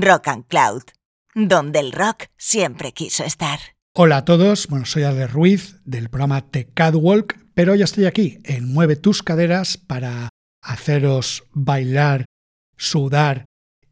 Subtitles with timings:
[0.00, 0.82] Rock and Cloud,
[1.34, 3.58] donde el rock siempre quiso estar.
[3.94, 8.38] Hola a todos, bueno, soy Ale Ruiz del programa The Catwalk, pero ya estoy aquí
[8.44, 10.30] en Mueve tus caderas para
[10.62, 12.24] haceros bailar,
[12.76, 13.44] sudar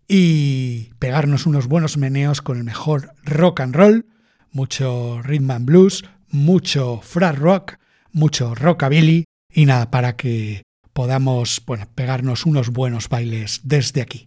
[0.08, 4.06] y pegarnos unos buenos meneos con el mejor rock and roll,
[4.50, 7.74] mucho rhythm and blues, mucho frat rock,
[8.10, 10.62] mucho rockabilly y nada, para que
[10.92, 14.26] podamos bueno, pegarnos unos buenos bailes desde aquí.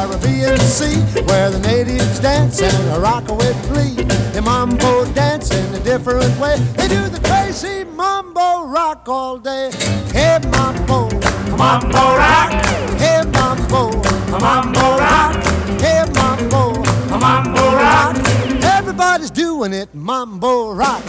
[0.00, 0.96] Caribbean Sea
[1.28, 4.02] where the natives dance and rock with glee.
[4.32, 6.56] They mambo dance in a different way.
[6.76, 9.70] They do the crazy mambo rock all day.
[10.10, 11.10] Hey mambo,
[11.54, 12.50] mambo rock.
[12.96, 13.90] Hey mambo,
[14.40, 15.36] mambo rock.
[15.82, 16.82] Hey mambo,
[17.18, 18.16] mambo rock.
[18.64, 21.02] Everybody's doing it mambo rock.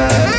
[0.00, 0.26] sand.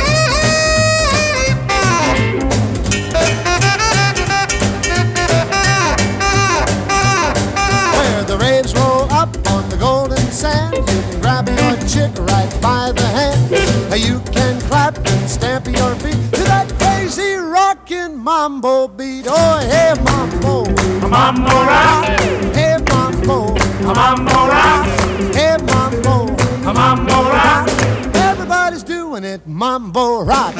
[13.94, 19.26] You can clap and stamp your feet to that crazy rockin' mambo beat.
[19.28, 20.64] Oh, hey, mambo.
[21.08, 22.04] Mambo rock.
[22.54, 23.54] Hey, mambo.
[23.84, 24.86] Mambo rock.
[25.34, 26.26] Hey, mambo.
[26.72, 27.68] Mambo rock.
[28.14, 30.54] Everybody's doing it, mambo rock.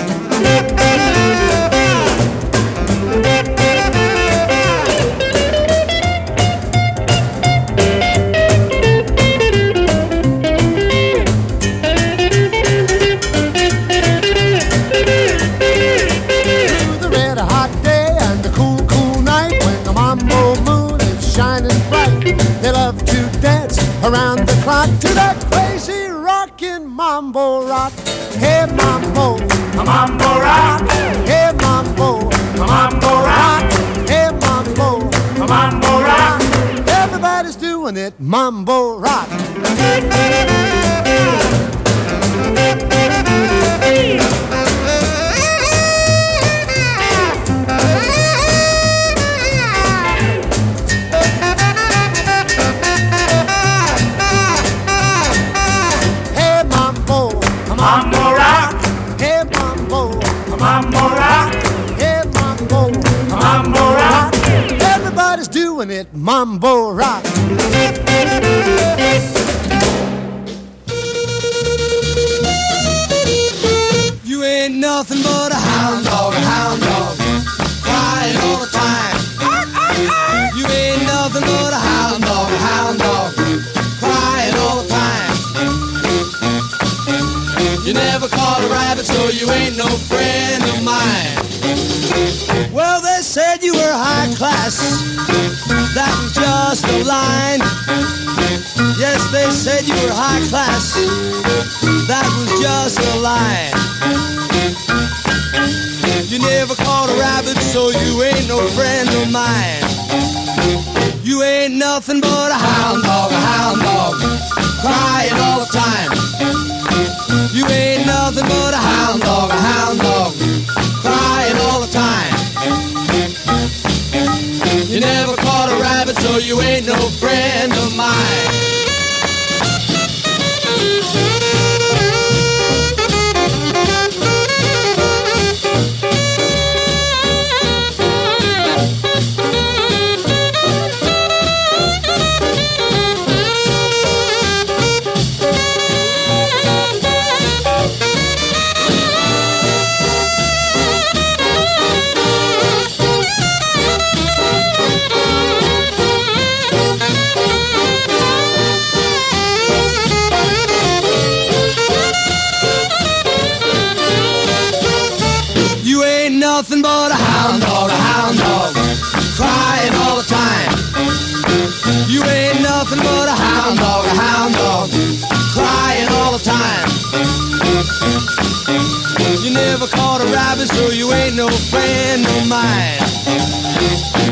[181.73, 183.01] Friend of mine.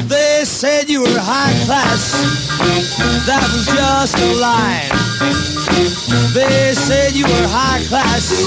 [0.06, 2.20] This said you were high class.
[3.24, 4.84] That was just a lie.
[6.36, 8.44] They said you were high class.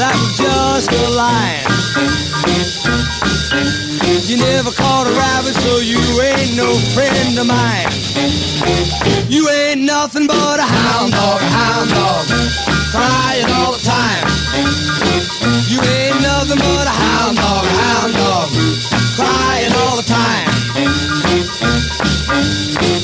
[0.00, 1.60] That was just a lie.
[4.24, 7.92] You never caught a rabbit, so you ain't no friend of mine.
[9.28, 12.24] You ain't nothing but a hound dog, hound dog,
[12.88, 14.24] crying all the time.
[15.68, 16.11] You ain't
[16.42, 18.48] nothing but a hound dog, a hound dog,
[19.14, 20.50] crying all the time.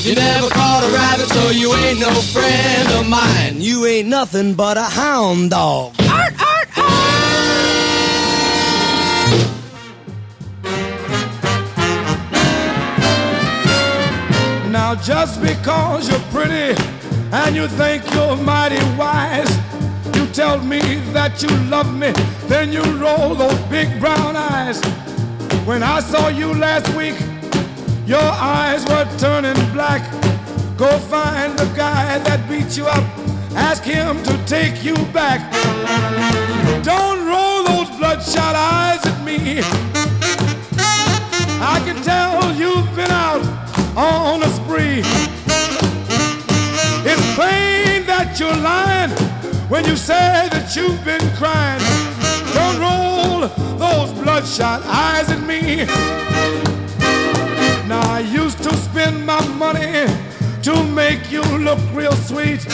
[0.03, 3.61] You never caught a rabbit, so you ain't no friend of mine.
[3.61, 5.95] You ain't nothing but a hound dog.
[6.01, 6.99] Art, art, art!
[14.69, 16.75] Now just because you're pretty
[17.31, 19.68] and you think you're mighty wise, you
[20.39, 20.79] tell me
[21.11, 22.11] that you love me,
[22.47, 24.79] then you roll those big brown eyes.
[25.67, 27.17] When I saw you last week,
[28.07, 30.01] your eyes were turning black.
[30.77, 33.03] Go find the guy that beat you up,
[33.53, 35.41] ask him to take you back.
[36.85, 39.59] Don't roll those bloodshot eyes at me.
[41.75, 43.43] I can tell you've been out
[43.97, 45.03] on a spree.
[47.11, 49.18] It's plain that you're lying
[49.69, 51.79] when you say that you've been crying.
[52.53, 55.85] Don't roll those bloodshot eyes at me.
[57.87, 60.07] Now I used to spend my money
[60.63, 62.65] to make you look real sweet.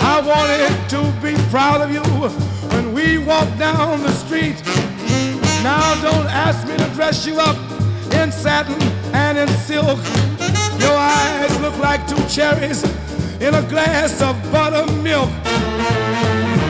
[0.00, 2.02] I wanted to be proud of you
[2.70, 4.62] when we walk down the street.
[5.64, 7.56] Now don't ask me to dress you up
[8.14, 8.80] in satin
[9.12, 9.98] and in silk.
[10.78, 12.82] Your eyes look like two cherries
[13.42, 15.28] in a glass of buttermilk.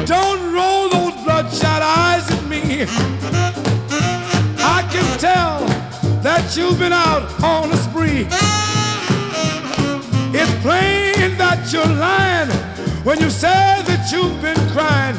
[0.07, 2.87] Don't roll those bloodshot eyes at me.
[4.59, 5.61] I can tell
[6.23, 8.27] that you've been out on a spree.
[10.35, 12.49] It's plain that you're lying
[13.05, 15.19] when you say that you've been crying.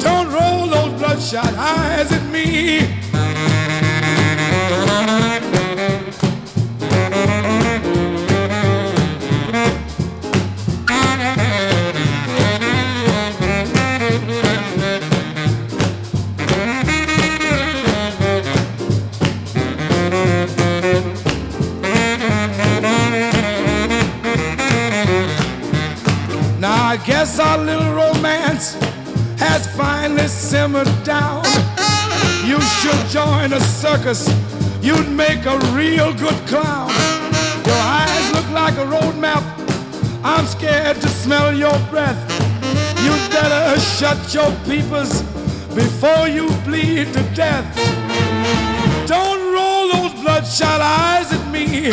[0.00, 2.98] Don't roll those bloodshot eyes at me.
[27.08, 28.74] Guess our little romance
[29.38, 31.42] has finally simmered down.
[32.44, 34.28] You should join a circus.
[34.82, 36.90] You'd make a real good clown.
[37.64, 39.42] Your eyes look like a road map.
[40.22, 42.20] I'm scared to smell your breath.
[43.02, 45.22] You'd better shut your peepers
[45.74, 47.66] before you bleed to death.
[49.06, 51.90] Don't roll those bloodshot eyes at me.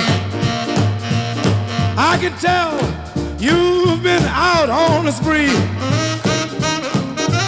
[1.98, 2.95] I can tell
[3.46, 5.54] you've been out on a spree.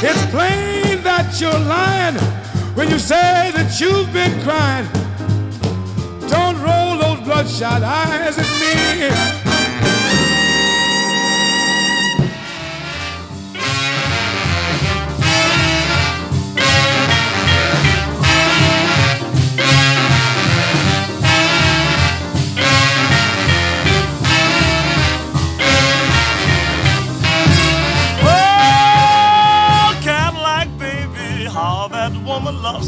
[0.07, 2.15] It's plain that you're lying
[2.75, 4.87] when you say that you've been crying.
[6.29, 9.46] Don't roll those bloodshot eyes at me.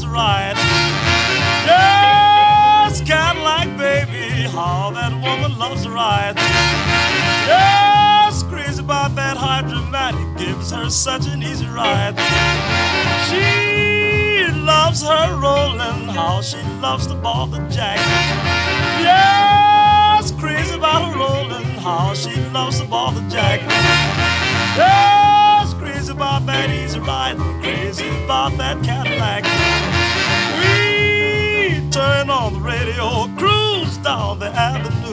[0.02, 0.56] To ride.
[1.66, 6.36] Yes, Cadillac baby, how that woman loves to ride.
[7.48, 12.16] Yes, crazy about that hydromatic, gives her such an easy ride.
[13.28, 17.98] She loves her rolling, how she loves to ball the jack.
[19.02, 23.60] Yes, crazy about her rolling, how she loves to ball the jack.
[24.78, 29.79] Yes, crazy about that easy ride, crazy about that Cadillac.
[32.00, 35.12] Turn on the radio, cruise down the avenue.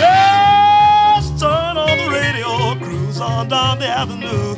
[0.00, 4.54] Yes, turn on the radio, cruise on down the avenue.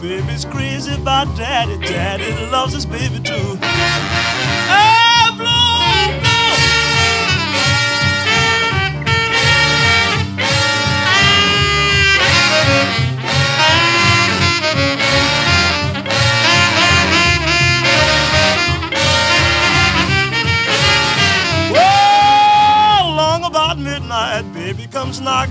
[0.00, 3.56] Baby's crazy about daddy, daddy loves his baby too.
[4.66, 5.03] Hey,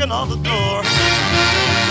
[0.07, 0.83] knocking on the door.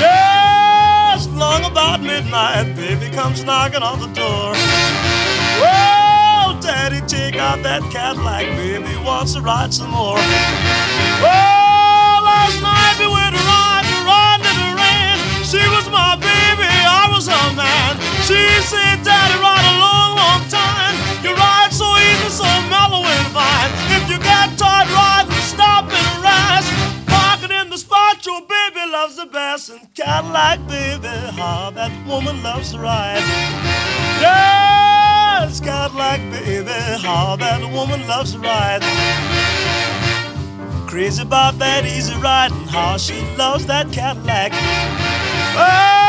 [0.01, 4.53] Yes, long about midnight, baby comes knocking on the door.
[5.61, 10.17] Well, daddy, take out that Cadillac, baby wants to ride some more.
[11.25, 15.17] Well, last night we went to ride, to ride in the rain.
[15.45, 17.97] She was my baby, I was her man.
[18.29, 20.95] She said, Daddy, ride a long, long time.
[21.25, 23.71] You ride so easy, so mellow and fine.
[23.97, 25.32] If you get tired, ride
[28.27, 29.71] your baby loves the best.
[29.71, 33.23] And Cadillac, baby, how that woman loves to ride.
[34.21, 36.71] Yes, Cadillac, baby,
[37.03, 38.83] how that woman loves to ride.
[40.89, 42.67] Crazy about that easy riding.
[42.69, 44.53] how she loves that Cadillac.
[45.55, 46.02] Oh,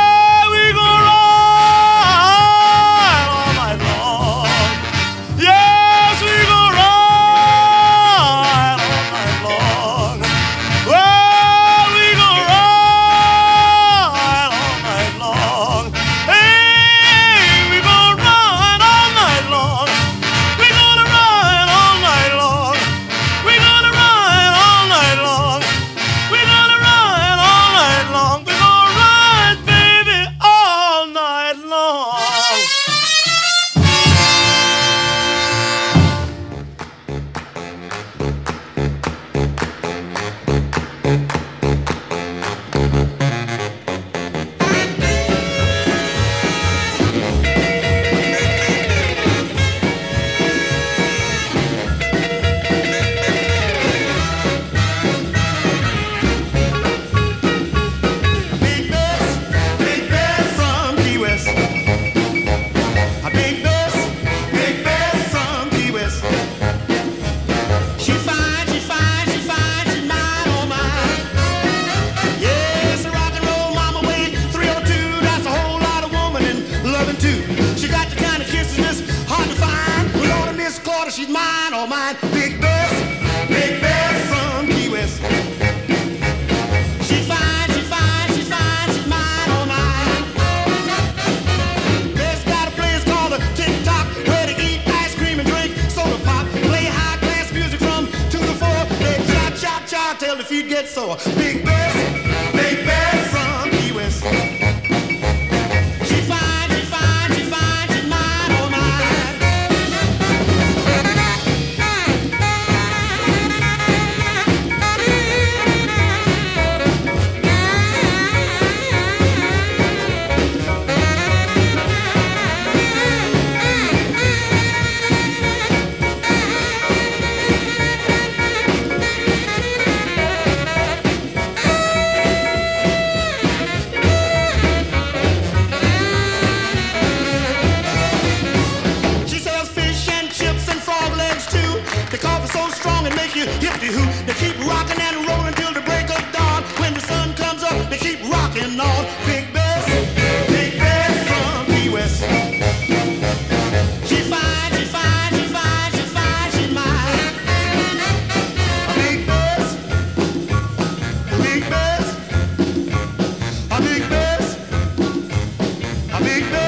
[166.13, 166.62] A big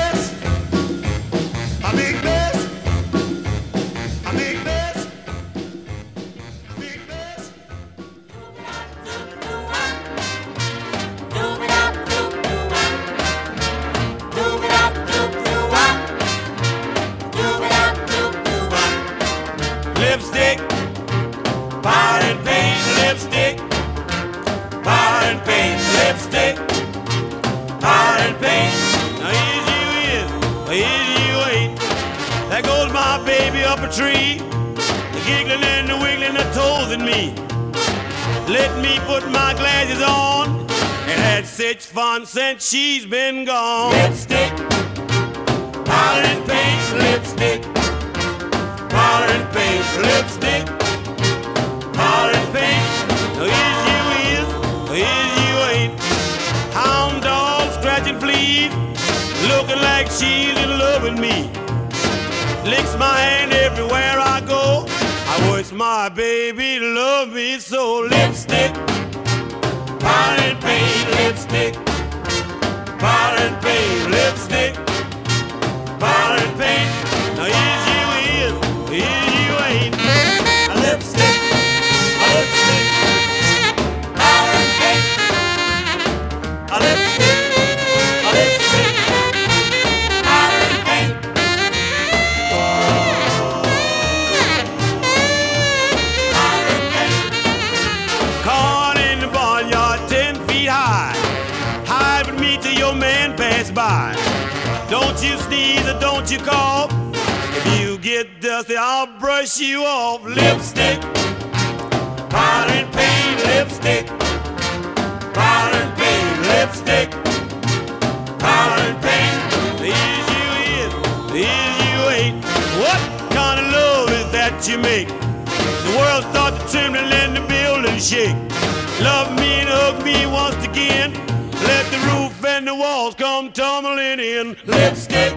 [133.55, 134.55] tumbling in.
[134.65, 135.35] Lipstick,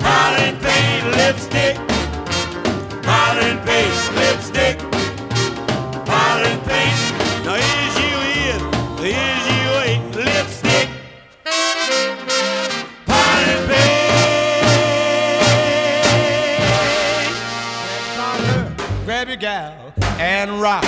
[0.00, 1.76] powder and paint, lipstick,
[3.04, 4.78] powder and paint, lipstick,
[6.04, 6.98] powder and paint.
[7.44, 8.18] Now the issue
[8.50, 8.60] is,
[9.00, 10.88] the issue ain't lipstick,
[13.06, 14.10] powder and paint.
[19.04, 20.50] grab your gal and.
[20.60, 20.84] Rock,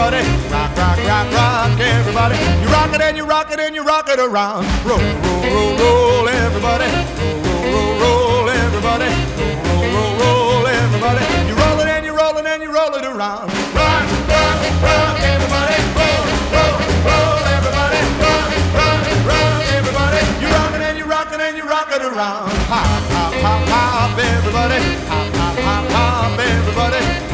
[0.00, 0.48] everybody.
[0.50, 2.36] Rock, rock, rock, rock, everybody.
[2.62, 4.64] You rock it and you rock it and you rock it around.
[4.84, 6.88] Roll, roll, roll, roll, everybody.
[7.20, 9.10] Roll, roll, roll, roll, everybody.
[9.36, 11.24] Roll, roll, roll, roll, everybody.
[11.48, 13.52] You roll it and you roll it and you roll it around.
[13.76, 15.76] Rock, rock, rock, everybody.
[16.00, 18.00] Roll, roll, roll, everybody.
[18.24, 18.48] Rock,
[18.80, 20.20] rock, rock, everybody.
[20.40, 22.48] You rock it and you rock it and you rock it around.
[22.72, 24.80] Hop, hop, hop, hop, everybody.
[25.12, 27.29] Hop, hop, hop, hop, everybody.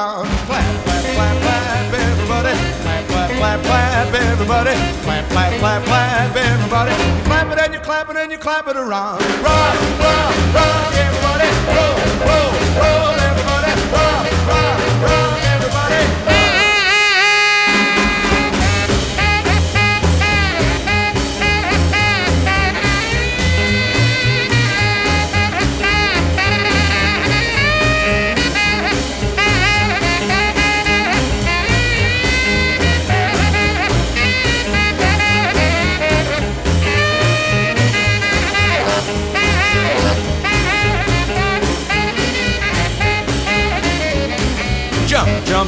[0.00, 0.26] Around.
[0.46, 2.54] Clap, clap, clap, clap, everybody.
[2.82, 4.74] Clap, clap, clap, clap, everybody.
[5.04, 6.92] Clap, clap, clap, clap, everybody.
[6.92, 9.20] You clap it and you clap it and you clap it around.
[9.44, 11.48] Rock, rock, rock, everybody.
[11.76, 11.96] Roll,
[12.28, 13.72] roll, roll, everybody.
[13.92, 15.49] Rock, rock, rock,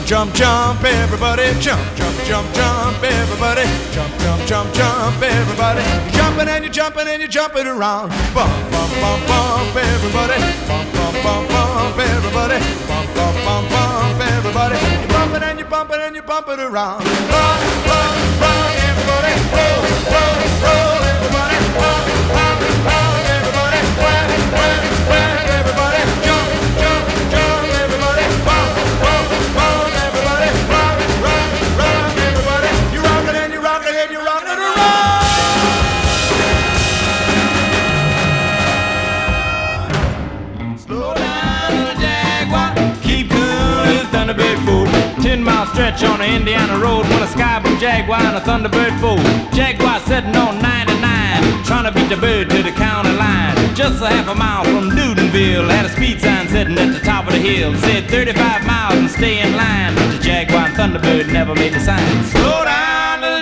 [0.04, 1.44] Jump, jump, jump, everybody.
[1.60, 3.62] Jump, jump, jump, jump, everybody.
[3.92, 5.82] Jump, jump, jump, jump, everybody.
[5.82, 8.10] You're jumping and you're jumping and you're jumping around.
[8.34, 10.40] Bump, bump, bump, bump, everybody.
[10.66, 12.58] Bump, bump, bump, bump, everybody.
[12.88, 14.76] Bump, bump, bump, bump, everybody.
[15.00, 17.04] You're bumping and you're bumping and you're bumping around.
[17.30, 19.32] Rock, rock, rock, everybody.
[19.54, 20.36] Roll, roll,
[20.66, 20.81] roll,
[46.00, 49.18] On the Indiana road when a sky blue Jaguar and a Thunderbird fool.
[49.52, 53.54] Jaguar sitting on 99, trying to beat the bird to the county line.
[53.76, 57.26] Just a half a mile from Newtonville, had a speed sign sitting at the top
[57.26, 57.76] of the hill.
[57.78, 59.94] Said 35 miles and stay in line.
[59.94, 62.24] But the Jaguar and Thunderbird never made the sign.
[62.24, 62.91] Slow down,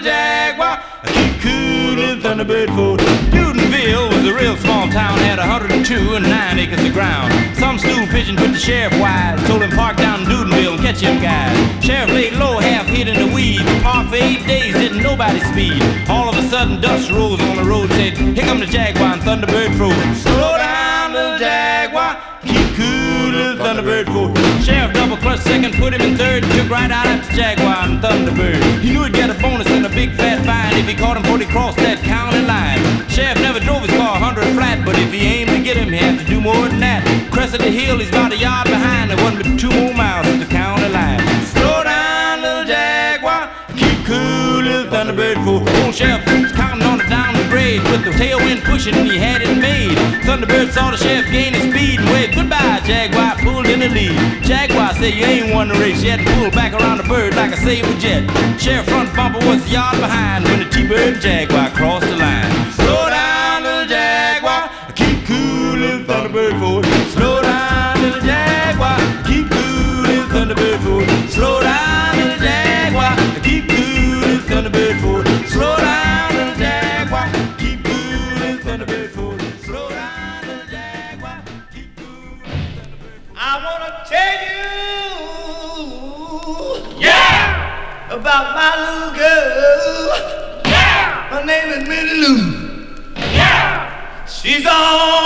[0.00, 0.82] Jaguar.
[1.04, 2.96] Keep cool, little Thunderbird fool.
[3.32, 7.32] Newtonville was a real small town, had 102 and 9 acres of ground.
[7.56, 11.00] Some stool pigeon put the sheriff wise, told him park down in Newtonville and catch
[11.00, 11.56] him guys.
[11.84, 15.82] Sheriff laid low, half hid in the weeds, parked for eight days, didn't nobody speed.
[16.08, 19.22] All of a sudden, dust rose on the road, said, here come the Jaguar and
[19.22, 20.22] Thunderbird froze.
[20.22, 24.64] Slow down, little Jaguar, keep cool, Thunderbird froze.
[24.64, 28.81] Sheriff double clutch second, put him in third, took right out after Jaguar and Thunderbird.
[28.81, 31.22] He knew he'd get a bonus and a big fat fine if he caught him
[31.22, 32.81] before he crossed that county line.
[33.09, 35.98] Sheriff never drove his car 100 flat, but if he aimed to get him, he
[35.98, 37.05] had to do more than that.
[37.31, 40.38] Crested the hill, he's about a yard behind, there wasn't but two more miles to
[40.38, 41.20] the county line.
[41.46, 45.62] Slow down, little Jaguar, keep cool, little Thunderbird fool.
[45.85, 46.24] Old sheriff
[46.57, 49.96] counting on it down the grade with the tailwind pushing, and he had it made.
[50.24, 51.80] Thunderbird saw the sheriff gain his speed and.
[52.90, 54.42] Jaguar pulled in the lead.
[54.42, 56.18] Jaguar said, You ain't won the race yet.
[56.26, 58.29] Pulled back around the bird like a saber jet.
[58.61, 62.49] Sheriff front bumper was a yard behind when the T-Bird Jaguar crossed the line.
[88.31, 90.62] About my little girl.
[90.64, 92.87] Yeah, her name is Minnie Lou.
[93.16, 95.19] Yeah, she's alright.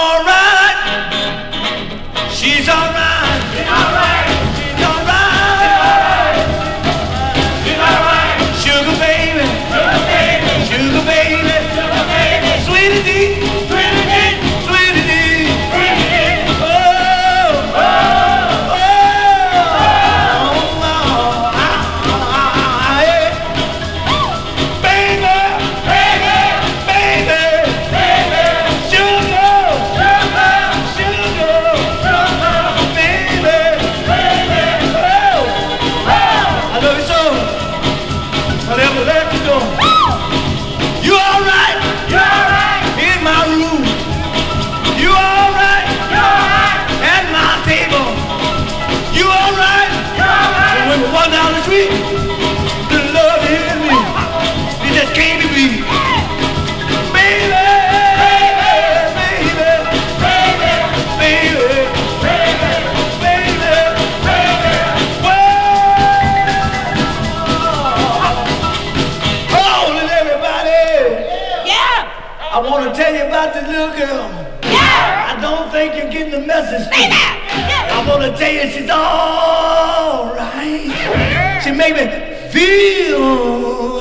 [76.96, 81.60] I want to tell you she's all right.
[81.62, 82.06] She make me
[82.50, 84.00] feel.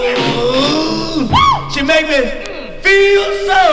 [1.72, 2.22] She make me
[2.82, 3.64] feel so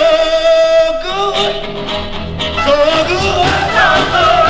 [1.03, 1.55] good.
[2.65, 2.75] So
[3.09, 3.49] good.
[3.77, 4.50] So good.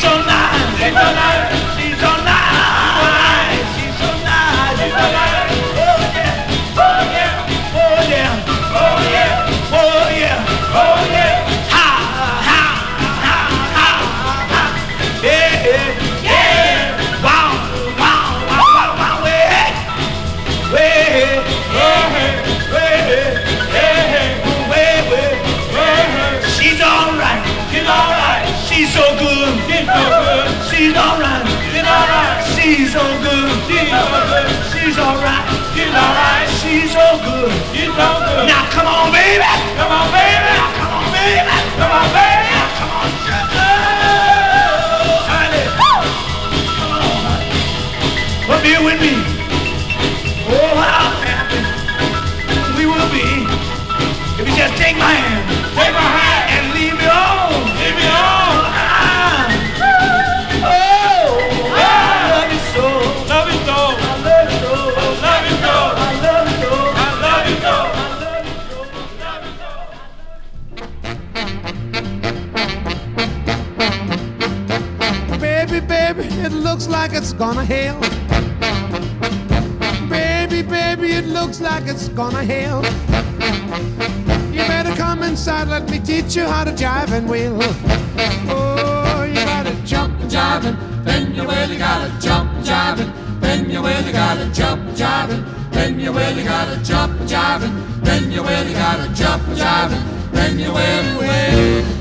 [0.00, 1.67] Dictionary, Dictionary.
[32.88, 33.52] She's so good.
[33.68, 34.48] She's so good.
[34.72, 35.44] She's alright.
[35.76, 36.48] She's alright.
[36.56, 37.52] She's so good.
[37.76, 38.48] She's so good.
[38.48, 39.44] Now come on, baby.
[39.76, 40.48] Come on, baby.
[40.56, 41.52] Now come on, baby.
[41.76, 42.48] Come on, baby.
[42.48, 43.12] Now come on,
[43.60, 45.68] oh, honey.
[46.80, 47.52] Come on, honey.
[48.48, 49.20] Come here with me.
[50.48, 51.60] Oh, how happy
[52.72, 53.44] we will be
[54.40, 55.44] if you just take my hand.
[55.76, 56.17] Take my hand
[76.78, 77.98] looks like it's gonna hail.
[80.08, 82.84] Baby, baby, it looks like it's gonna hail.
[84.52, 87.58] You better come inside, let me teach you how to jive and wheel.
[88.48, 93.42] Oh, you gotta jump and jive and then you really gotta jump and jive and
[93.42, 97.62] then you really gotta jump and jive and then you really gotta jump and jive
[97.64, 101.97] and then you really gotta jump and jive and then you really, really.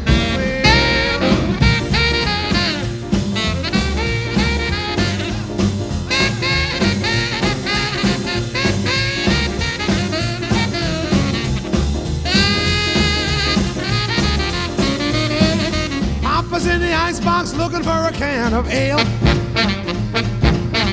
[18.57, 18.97] Of ale.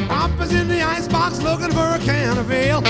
[0.06, 2.82] Papa's in the icebox looking for a can of ale.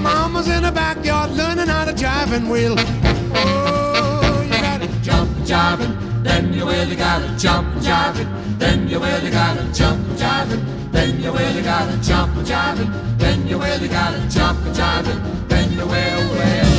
[0.00, 2.74] Mama's in the backyard learning how to jive and wheel.
[3.34, 9.70] Oh, you gotta jump and then you really gotta jump and then you really gotta
[9.74, 15.70] jump and then you really gotta jump and then you really gotta jump and then
[15.72, 16.69] you will, will.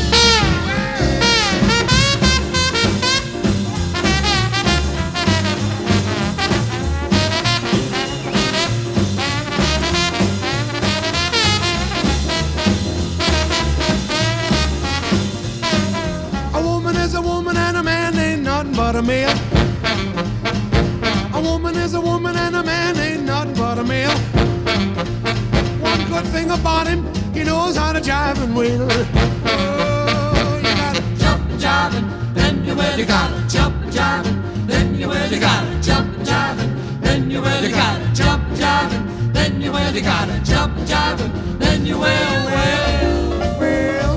[19.02, 19.38] A male.
[21.34, 24.18] A woman is a woman and a man ain't nothing but a male.
[25.82, 27.02] One good thing about him,
[27.34, 28.88] he knows how to jive and wheel.
[28.92, 34.70] Oh, you gotta jump and jive and then you really gotta jump and jive and
[34.70, 38.92] then you really gotta jump and jive and then you really gotta jump and jive
[38.94, 44.11] and then you really gotta jump and jive and then you will, will, will.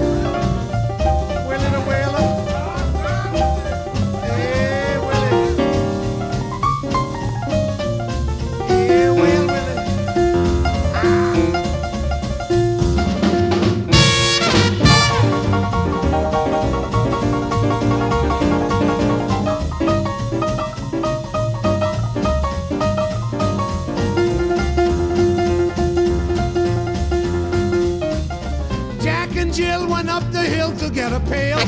[31.28, 31.58] pail.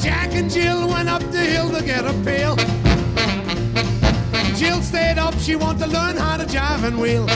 [0.00, 2.56] Jack and Jill went up the hill to get a pail.
[4.56, 7.26] Jill stayed up, she wanted to learn how to jive and wheel.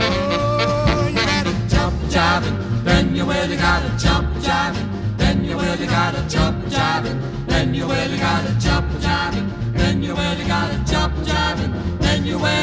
[0.00, 5.76] Oh, you gotta jump jiving, then you will, you gotta jump jiving, then you will,
[5.76, 10.46] you gotta jump jiving, then you will, you gotta jump jiving, then you will, you
[10.46, 12.57] gotta jump jiving, then you will.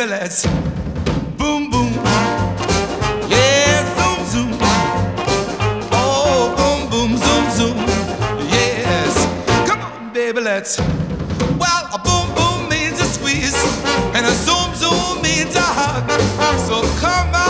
[0.00, 0.46] baby, let's
[1.36, 1.92] boom, boom.
[3.28, 4.58] Yeah, zoom, zoom.
[4.62, 5.92] Ah.
[5.92, 7.76] Oh, boom, boom, zoom, zoom.
[8.48, 9.68] Yes.
[9.68, 10.78] Come on, baby, let's.
[11.58, 13.54] Well, a boom, boom means a squeeze,
[14.14, 16.08] and a zoom, zoom means a hug.
[16.66, 17.49] So come on.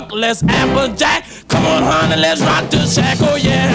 [0.00, 1.24] Chuckless Applejack.
[1.48, 3.18] Come on, honey, let's rock the shack.
[3.20, 3.70] Oh, yeah.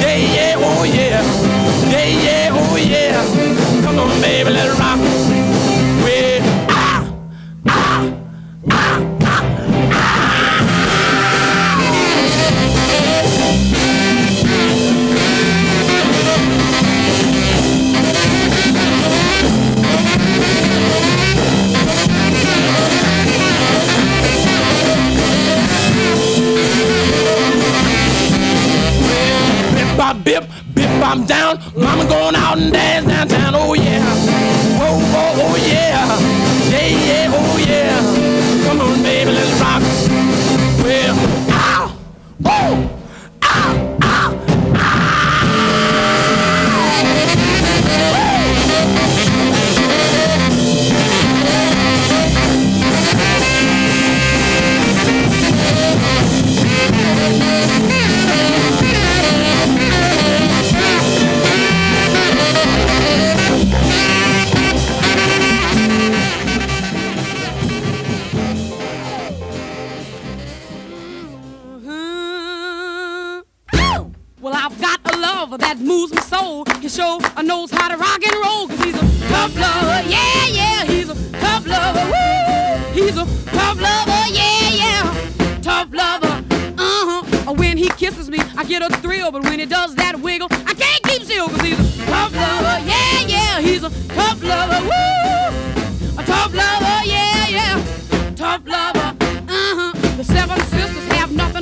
[0.00, 1.22] Yeah, yeah, oh, yeah.
[1.90, 3.82] Yeah, yeah, oh, yeah.
[3.82, 4.98] Come on, baby, let's rock.
[6.04, 6.40] Wait.
[6.68, 7.10] Ah,
[7.68, 8.12] ah,
[8.70, 9.15] ah.
[31.06, 31.60] I'm down.
[31.76, 33.54] Mama going out and dance downtown.
[33.54, 34.02] Oh yeah.
[34.82, 36.18] Oh oh oh yeah.
[36.68, 38.66] Yeah yeah oh yeah.
[38.66, 39.85] Come on baby, let's rock.
[75.58, 76.64] that moves my soul.
[76.80, 78.68] He sure knows how to rock and roll.
[78.68, 80.84] Cause he's a tough lover, yeah, yeah.
[80.84, 82.92] He's a tough lover, woo.
[82.92, 85.60] He's a tough lover, yeah, yeah.
[85.62, 86.44] Tough lover,
[86.78, 87.52] uh huh.
[87.54, 89.30] When he kisses me, I get a thrill.
[89.30, 91.48] But when he does that wiggle, I can't keep still.
[91.48, 93.60] Cause he's a tough lover, yeah, yeah.
[93.60, 96.20] He's a tough lover, woo.
[96.20, 98.34] A tough lover, yeah, yeah.
[98.34, 99.92] Tough lover, uh huh.
[100.16, 101.55] The seven sisters have nothing.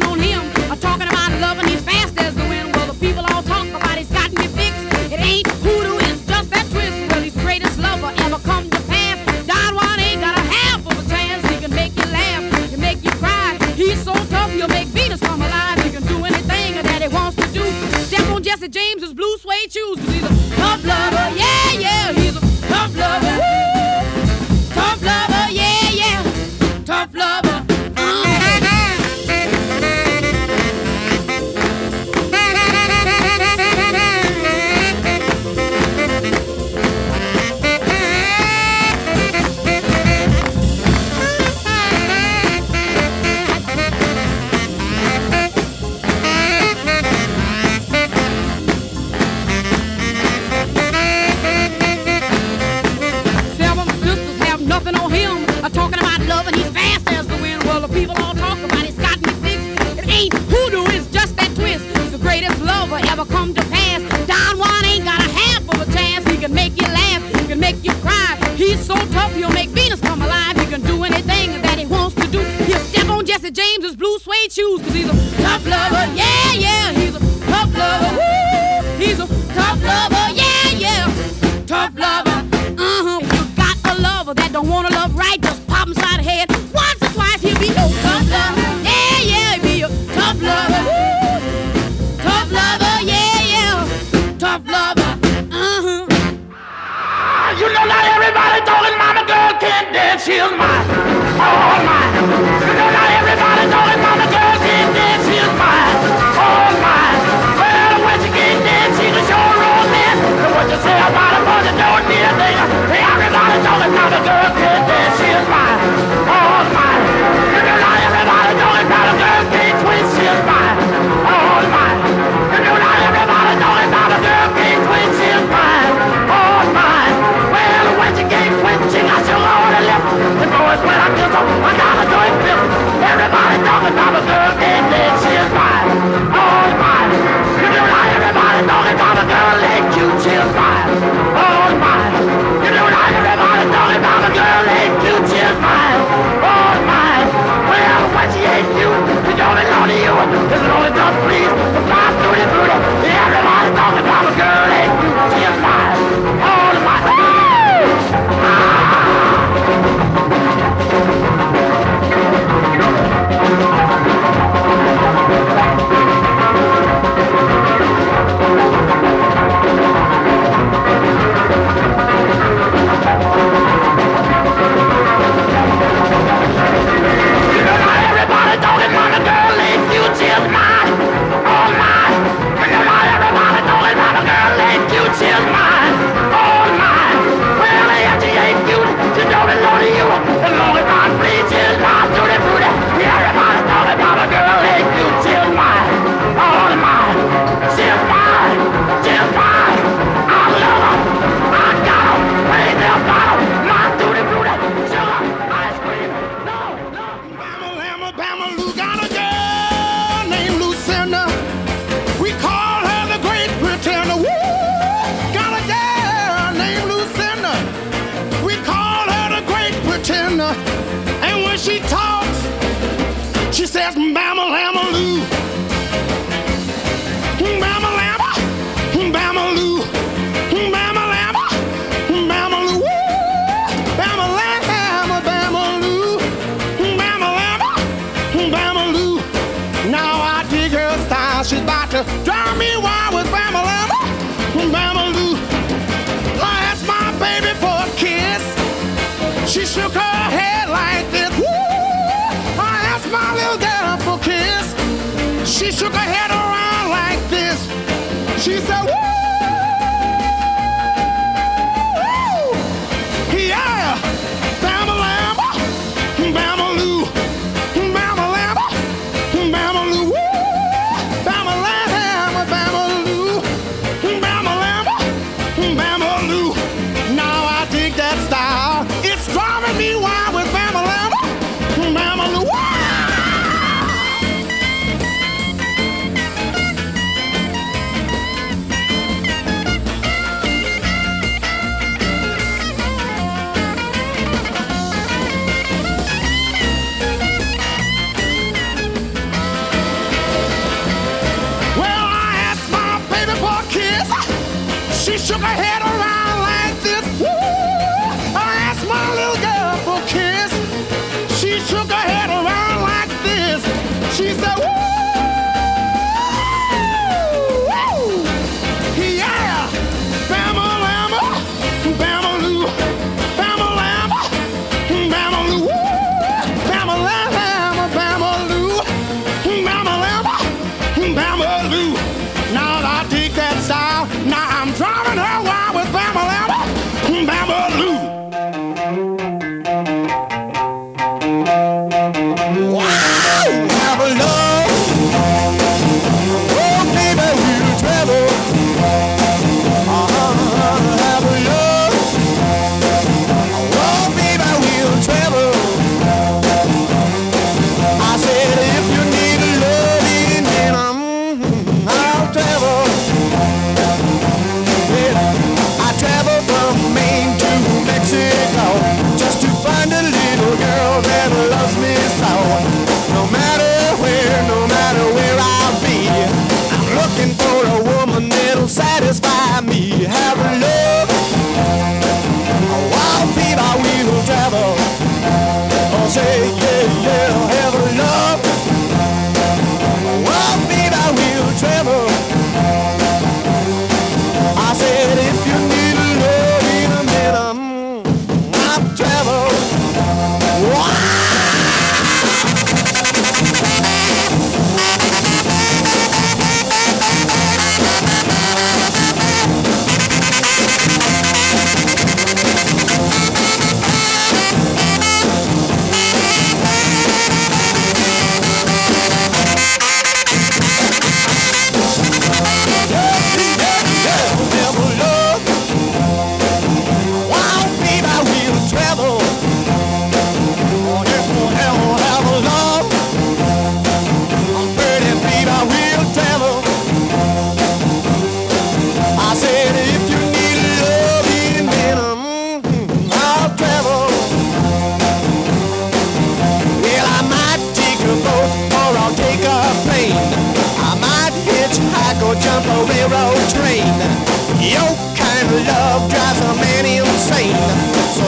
[255.85, 256.14] She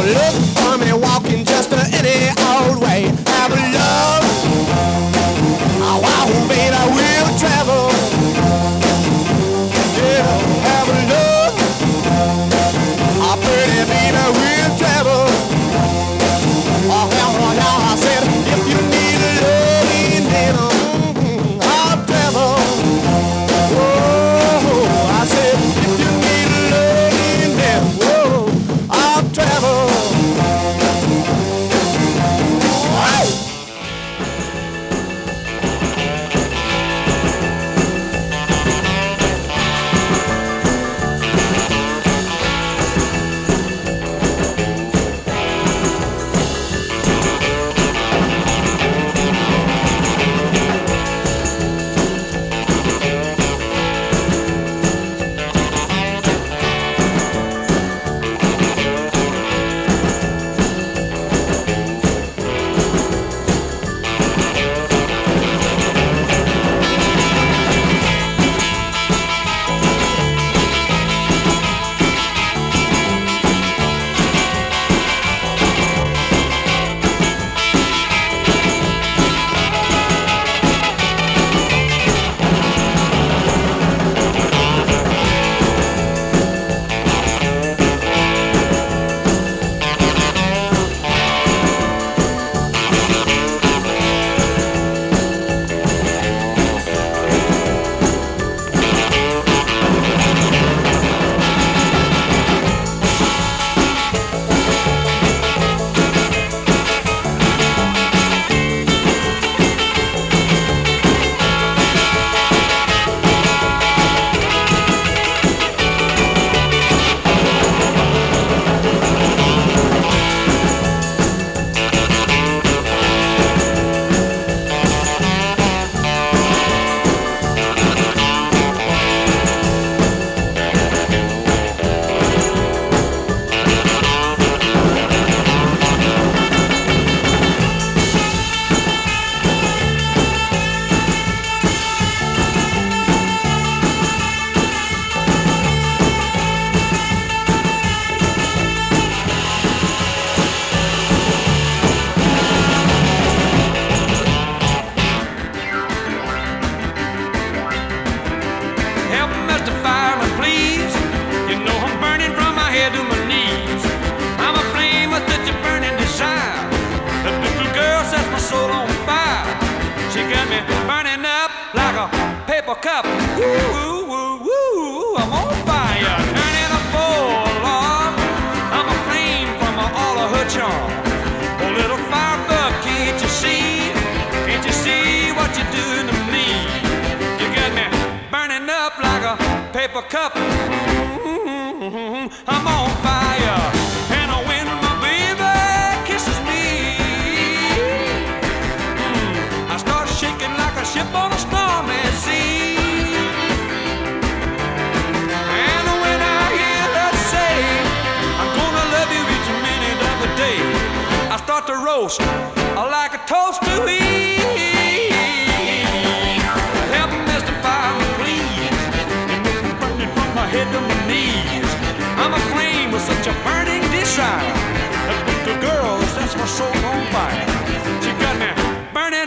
[0.06, 0.65] Valeu!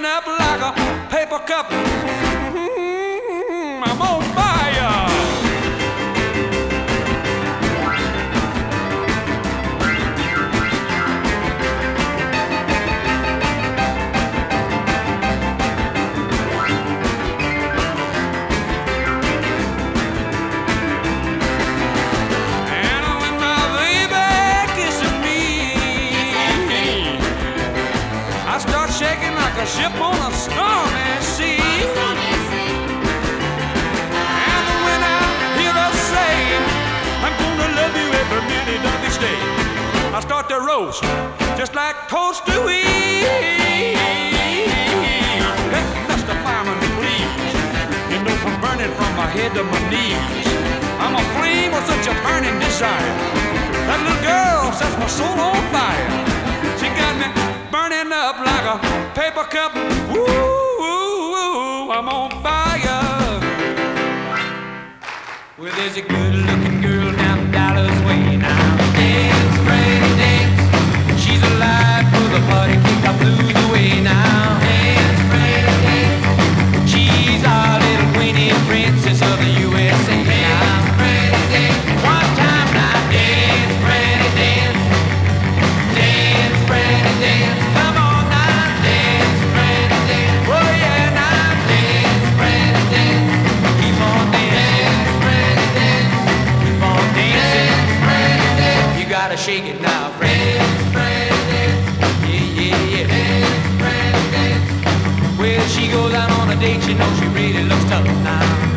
[0.06, 1.89] up like a paper cup.
[40.80, 41.04] toast,
[41.58, 43.28] just like toast to eat.
[45.74, 47.54] That dust a fireman please.
[48.12, 50.48] You know I'm burning from my head to my knees.
[51.04, 53.14] I'm a flame with such a burning desire.
[53.88, 56.10] That little girl sets my soul on fire.
[56.80, 57.28] She got me
[57.74, 58.78] burning up like a
[59.20, 59.76] paper cup.
[60.12, 60.24] Woo,
[60.80, 63.04] woo, woo I'm on fire.
[65.58, 68.78] Well, there's a good looking girl down Dallas way now.
[68.96, 70.49] Dance, Freddy, dance.
[99.50, 101.98] shake it now, friends, friends,
[102.30, 103.48] yeah, yeah, yeah.
[103.80, 108.06] Friends, friends, well, she goes out on a date, you know she really looks tough
[108.06, 108.69] now.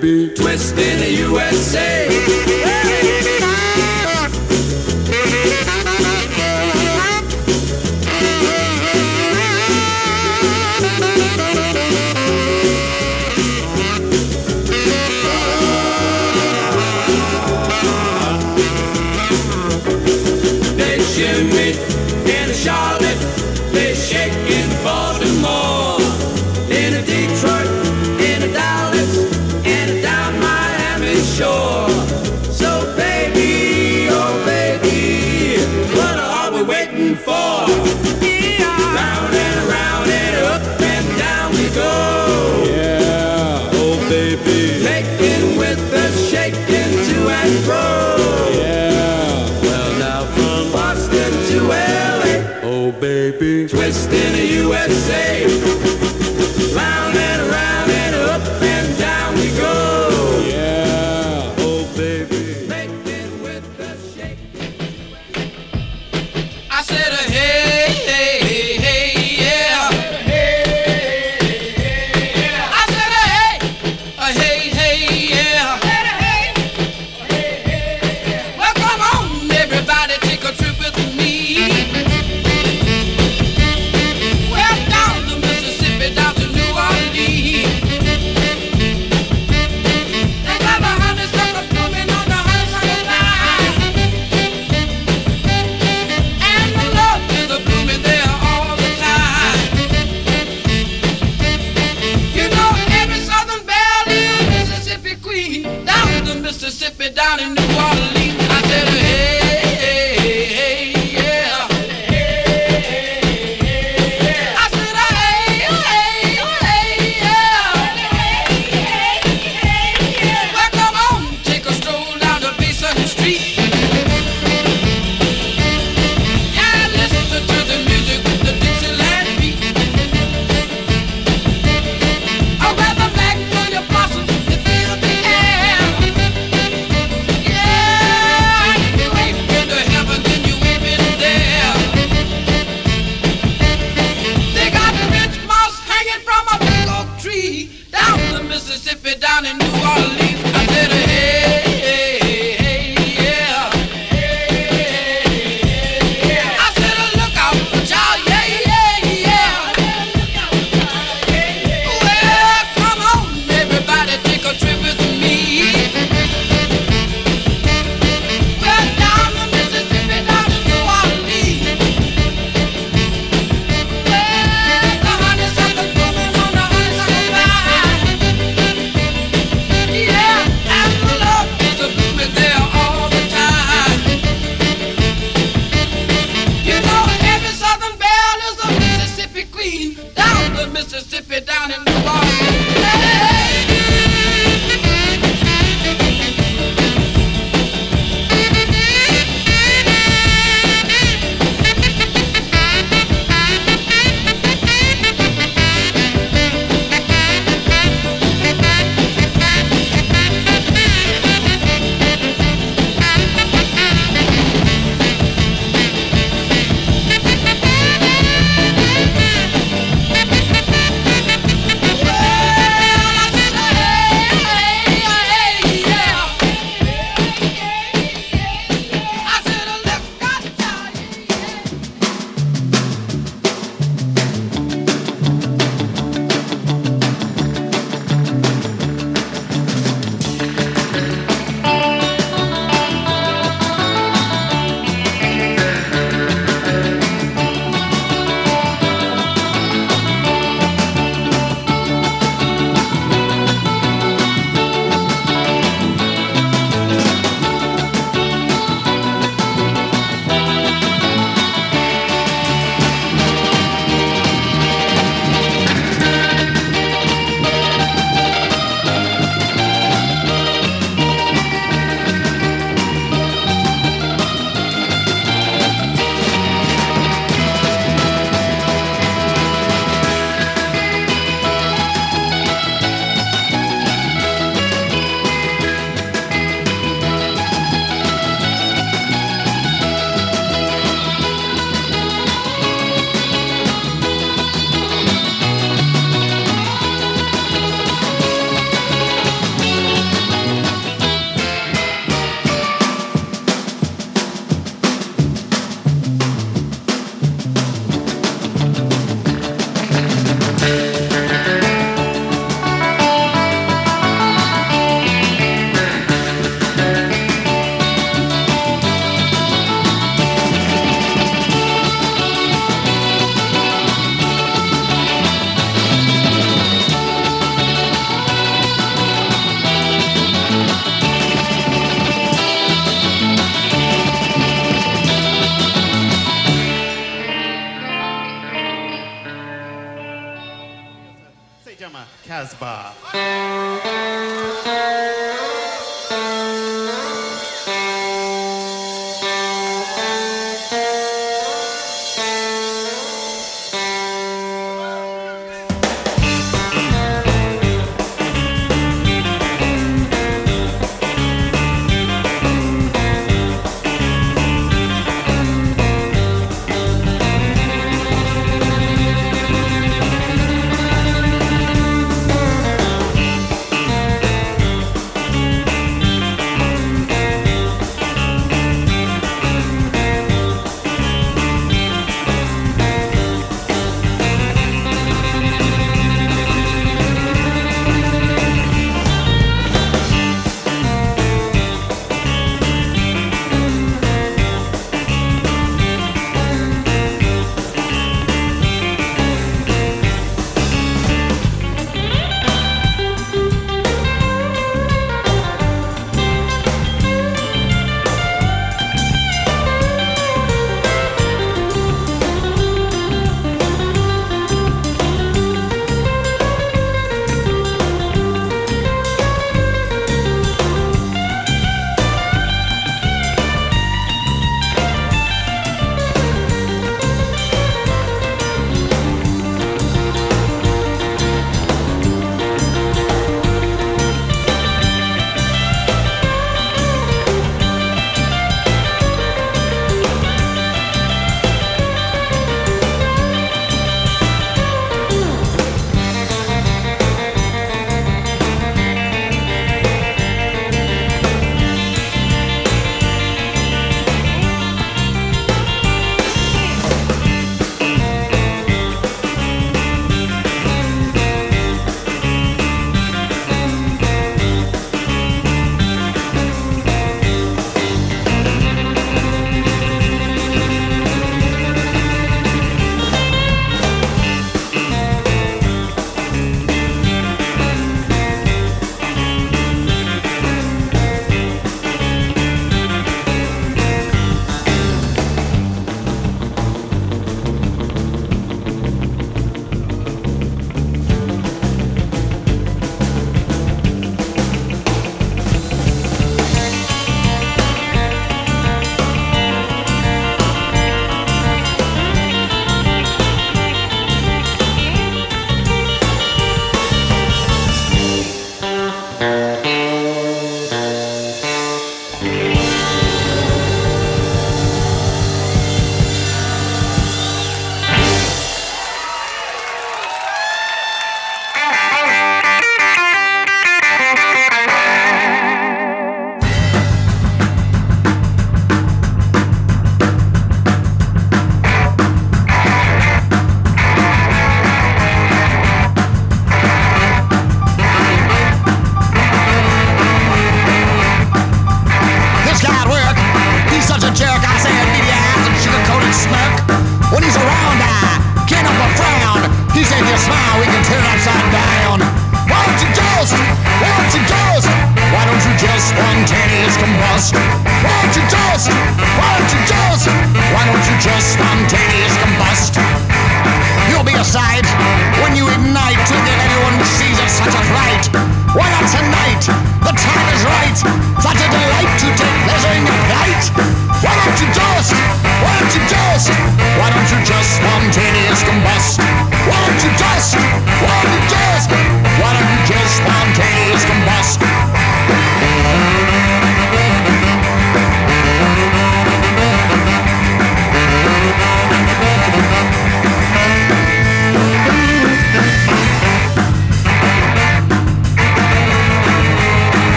[0.00, 0.34] Baby.
[0.34, 2.08] Twist in the USA.
[2.08, 3.03] They